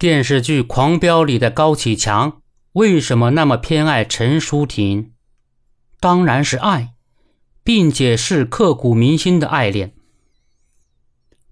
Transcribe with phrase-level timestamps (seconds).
[0.00, 2.40] 电视剧《狂飙》里的高启强
[2.72, 5.12] 为什么那么偏爱陈淑婷？
[6.00, 6.94] 当然是爱，
[7.62, 9.92] 并且是刻骨铭心的爱恋。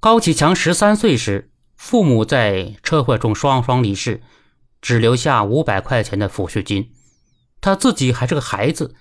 [0.01, 4.23] 高启强十三岁时，父母在车祸中双双离世，
[4.81, 6.91] 只留下五百块钱的抚恤金。
[7.61, 8.95] 他自己还是个孩子，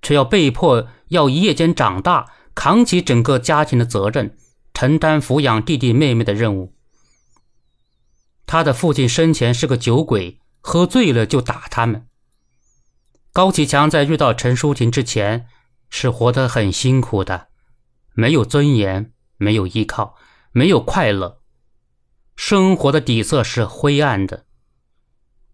[0.00, 4.34] 却要被迫要一夜间长大，扛起整个家庭的责任，
[4.72, 6.72] 承担抚养弟弟妹妹的任务。
[8.46, 12.06] 他的父亲生前是个酒鬼，喝醉了就打他们。
[13.32, 15.48] 高启强在遇到陈淑婷之前
[15.90, 17.48] 是活得很辛苦的，
[18.14, 20.14] 没有尊严，没有依靠，
[20.52, 21.40] 没有快乐，
[22.36, 24.46] 生活的底色是灰暗的。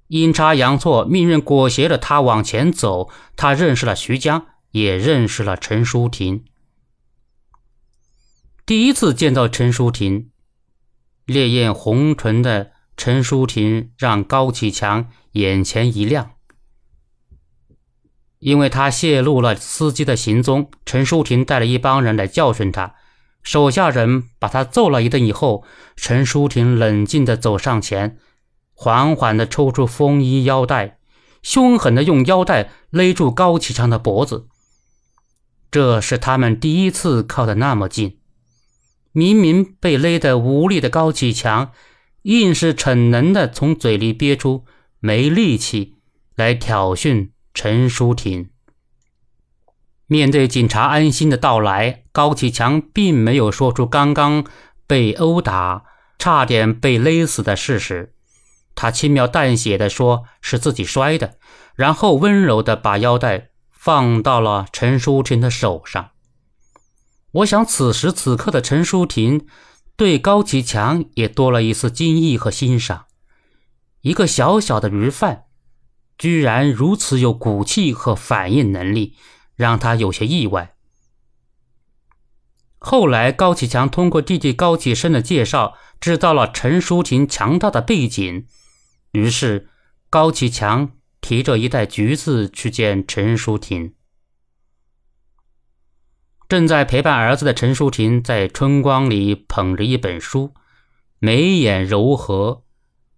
[0.08, 3.08] 阴差阳错，命运裹挟着他往前走。
[3.34, 6.44] 他认识了徐江，也认识了陈淑婷。
[8.66, 10.30] 第一次见到陈淑婷，
[11.24, 12.72] 烈焰红唇的。
[12.96, 16.32] 陈淑婷让高启强眼前一亮，
[18.38, 20.70] 因为他泄露了司机的行踪。
[20.84, 22.94] 陈淑婷带了一帮人来教训他，
[23.42, 25.64] 手下人把他揍了一顿以后，
[25.96, 28.18] 陈淑婷冷静地走上前，
[28.74, 30.98] 缓缓地抽出风衣腰带，
[31.42, 34.46] 凶狠地用腰带勒住高启强的脖子。
[35.70, 38.18] 这是他们第一次靠得那么近，
[39.12, 41.72] 明明被勒得无力的高启强。
[42.22, 44.64] 硬是逞能的从嘴里憋出
[45.00, 45.96] “没力气”
[46.36, 48.50] 来挑衅陈淑婷。
[50.06, 54.44] 面对警察安心的到来，高启强并没有说出刚刚
[54.86, 55.84] 被殴打、
[56.18, 58.14] 差点被勒死的事实。
[58.74, 61.38] 他轻描淡写的说是自己摔的，
[61.74, 66.10] 然后温柔的把腰带放到了陈淑婷的手上。
[67.32, 69.46] 我想，此时此刻的陈淑婷。
[69.96, 73.06] 对高启强也多了一丝惊异和欣赏。
[74.00, 75.44] 一个小小的鱼贩，
[76.18, 79.16] 居然如此有骨气和反应能力，
[79.54, 80.74] 让他有些意外。
[82.78, 88.46] 后来，高启强通过弟弟高启生的介绍，知道了陈淑婷强大的背景。
[89.12, 89.68] 于是，
[90.10, 93.94] 高启强提着一袋橘子去见陈淑婷。
[96.52, 100.52] 正在陪伴儿子的陈淑婷，在春光里捧着一本书，
[101.18, 102.64] 眉眼柔和，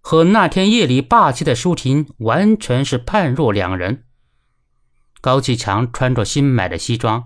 [0.00, 4.04] 和那天夜里霸气的淑婷完全是判若两人。
[5.20, 7.24] 高启强穿着新买的西装，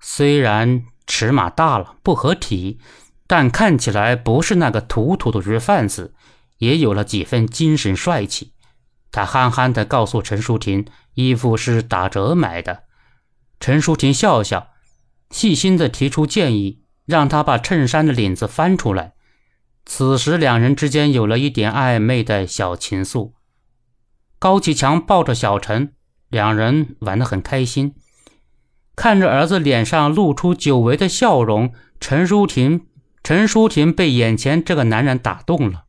[0.00, 2.80] 虽然尺码大了不合体，
[3.26, 6.14] 但看起来不是那个土土的鱼贩子，
[6.56, 8.54] 也有了几分精神帅气。
[9.12, 12.84] 他憨憨地告诉陈淑婷，衣服是打折买的。
[13.60, 14.68] 陈淑婷笑笑。
[15.36, 19.12] 细心地提出建议，让他把衬衫的领子翻出来。
[19.84, 23.32] 此时，两人之间有了一点暧昧的小情愫。
[24.38, 25.92] 高启强抱着小陈，
[26.30, 27.94] 两人玩得很开心。
[28.96, 32.86] 看着儿子脸上露出久违的笑容，陈淑婷，
[33.22, 35.84] 陈淑婷被眼前这个男人打动了。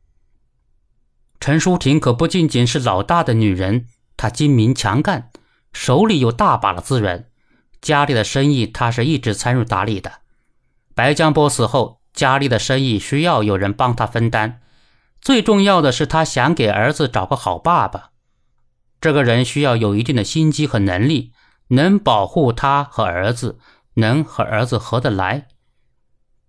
[1.40, 3.86] 陈淑婷可不仅仅是老大的女人，
[4.18, 5.30] 她精明强干，
[5.72, 7.27] 手里有大把的资源。
[7.80, 10.12] 家里的生意，他是一直参与打理的。
[10.94, 14.60] 白江波死后，家里的生意需要有人帮他分担。
[15.20, 18.10] 最重要的是，他想给儿子找个好爸爸。
[19.00, 21.32] 这个人需要有一定的心机和能力，
[21.68, 23.58] 能保护他和儿子，
[23.94, 25.46] 能和儿子合得来。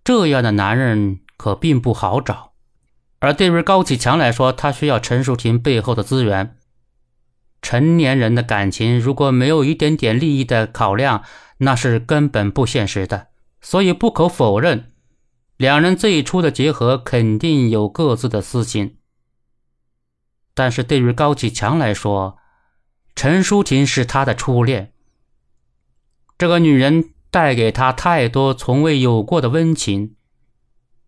[0.02, 2.52] 这样的男人可并不好找。
[3.20, 6.56] 而对于高启强来说，他需要陈淑婷背后的资源。
[7.62, 11.22] 成年人的感情如果没有一点点利益的考量，
[11.58, 13.28] 那是根本不现实的。
[13.60, 14.90] 所以不可否认，
[15.58, 18.96] 两人最初的结合肯定有各自的私心。
[20.54, 22.38] 但是对于高启强来说，
[23.14, 24.94] 陈淑婷是他的初恋。
[26.38, 30.16] 这个女人带给他太多从未有过的温情。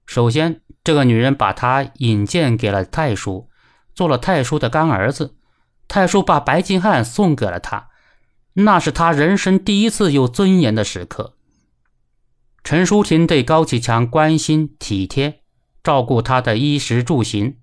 [0.04, 3.48] 首先，这个女人把他引荐给了太叔，
[3.94, 5.36] 做了太叔的干儿子。
[5.92, 7.90] 太叔把白金汉送给了他，
[8.54, 11.36] 那是他人生第一次有尊严的时刻。
[12.64, 15.42] 陈淑婷对高启强关心体贴，
[15.84, 17.58] 照顾他的衣食住行。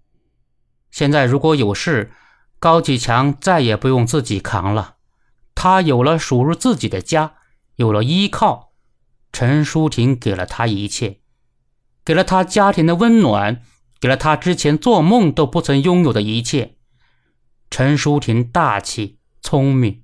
[0.92, 2.12] 现在如果有事，
[2.60, 4.98] 高启强再也不用自己扛了，
[5.56, 7.34] 他有了属于自己的家，
[7.78, 8.74] 有了依靠。
[9.34, 11.22] 陈淑婷给了他一切，
[12.06, 13.64] 给了他家庭的温暖，
[14.00, 16.76] 给了他之前做梦都不曾拥有的一切。
[17.70, 20.04] 陈淑婷大气聪明，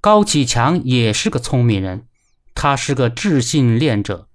[0.00, 2.06] 高启强也是个聪明人，
[2.54, 4.28] 他是个智性恋者，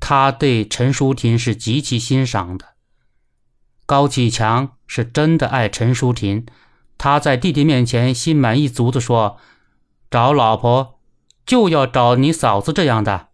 [0.00, 2.74] 他对陈淑婷是极其欣赏的。
[3.86, 6.44] 高启强是真的爱陈淑婷，
[6.98, 9.38] 他在弟弟面前心满意足地说
[10.10, 10.98] ：“找老婆
[11.46, 13.28] 就要找你嫂子这样的。”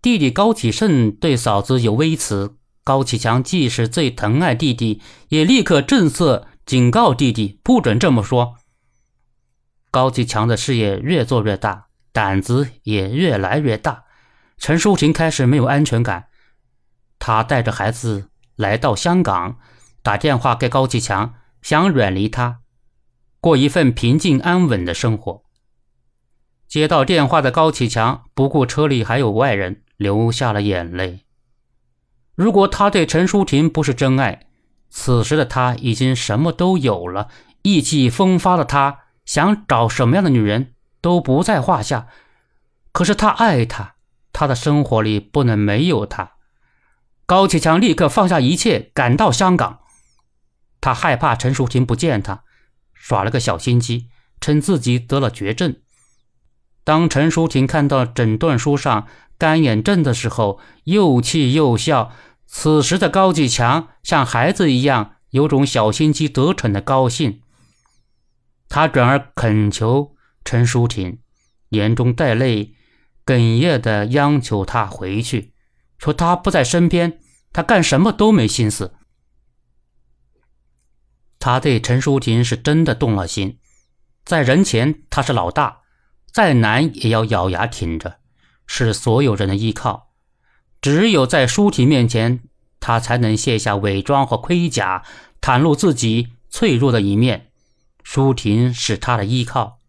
[0.00, 8.58] 弟弟高启盛对嫂子有微词，高启强既是最疼爱弟弟，也立刻正色警告弟弟不准这么说。
[9.90, 14.04] 高启强的事业越做越大，胆子也越来越大，
[14.56, 16.28] 陈淑婷开始没有安全感，
[17.18, 18.28] 他带着孩子。
[18.54, 19.58] 来到香港，
[20.04, 22.60] 打电话给高启强，想远离他，
[23.40, 25.42] 过一份平静安稳的生活。
[26.68, 31.25] 接到电话的高启强不顾车里还有外人，流下了眼泪。
[32.36, 34.46] 如果他对陈淑婷不是真爱，
[34.90, 37.28] 此时的他已经什么都有了，
[37.62, 42.06] 意气风发的他想找什么样的女人都不在话下。
[42.92, 43.96] 可是他爱她，
[44.32, 46.32] 他的生活里不能没有她。
[47.26, 49.80] 高启强立刻放下一切，赶到香港。
[50.80, 52.44] 他害怕陈淑婷不见他，
[52.94, 54.08] 耍了个小心机，
[54.40, 55.76] 称自己得了绝症。
[56.84, 62.12] 当陈淑婷看到诊断书上干眼症的时候，又气又笑。
[62.46, 67.42] 此时的高启强像孩子一样，有种小心机得逞的高兴。
[68.68, 71.18] 他转而恳求陈淑婷，
[71.70, 72.74] 眼中带泪，
[73.26, 75.52] 哽咽地央求他回去。
[75.98, 77.18] 说他不在身边，
[77.52, 78.94] 他干什么都没心思。
[81.38, 83.58] 他对陈淑婷是真的动了心，
[84.24, 85.82] 在人前他是老大，
[86.32, 88.18] 再难也要咬牙挺着，
[88.66, 90.10] 是所有人的依靠。
[90.80, 92.42] 只有在舒婷面前，
[92.80, 95.04] 他才能卸下伪装和盔甲，
[95.40, 97.50] 袒露自己脆弱的一面。
[98.02, 99.80] 舒婷是他的依靠。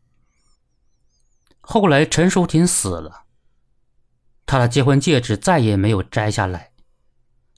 [1.62, 3.26] 后来陈淑婷死了。
[4.46, 6.72] 他的结婚戒指再也没有摘下来，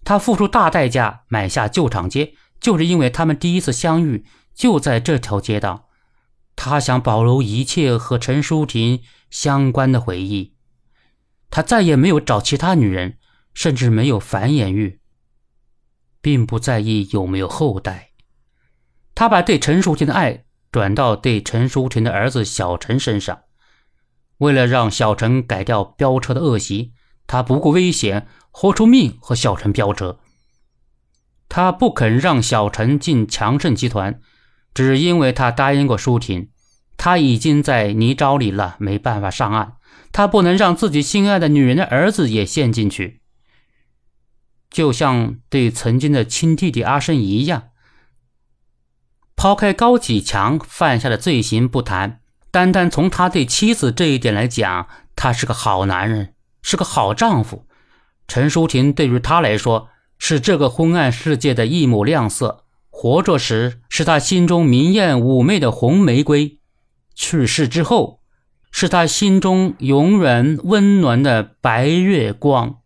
[0.04, 4.25] 他付出大代价买下旧厂街，就是因为他们第一次相遇
[4.56, 5.88] 就在这条街道。
[6.56, 10.56] 他想保留一切和陈淑婷相关的回忆。
[11.50, 13.18] 他再也没有找其他女人，
[13.54, 15.00] 甚至没有繁衍欲，
[16.22, 18.12] 并不在意有没有后代。
[19.16, 23.42] 他把对陈淑婷的爱转到对陈淑婷的儿子小陈身上。
[24.38, 26.94] 为了让小陈改掉飙车的恶习，
[27.28, 30.19] 他不顾危险，豁出命和小陈飙车。
[31.50, 34.22] 他不肯让小陈进强盛集团，
[34.74, 36.51] 只因为他答应过舒婷，
[36.96, 39.74] 他已经在泥沼里了，没办法上岸。
[40.12, 43.22] 他不能让自己心爱的女人的儿子也陷进去，
[44.70, 47.70] 就像对曾经的亲弟弟阿生一样。
[49.36, 52.22] 抛开高启强犯下的罪行不谈。
[52.52, 57.68] 单单从他对妻子这一点来讲，他是个好男人，是个好丈夫。
[58.28, 62.66] 陈淑婷对于他来说，是这个昏暗世界的一抹亮色。
[62.90, 66.58] 活着时，是他心中明艳妩媚的红玫瑰；
[67.16, 68.19] 去世之后，
[68.81, 72.78] 是他心中永远温暖的白月光。